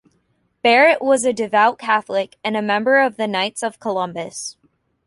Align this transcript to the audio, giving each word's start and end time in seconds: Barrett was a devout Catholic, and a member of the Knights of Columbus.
Barrett 0.63 0.99
was 0.99 1.25
a 1.25 1.31
devout 1.31 1.77
Catholic, 1.77 2.39
and 2.43 2.57
a 2.57 2.61
member 2.63 2.97
of 2.99 3.17
the 3.17 3.27
Knights 3.27 3.61
of 3.61 3.79
Columbus. 3.79 4.57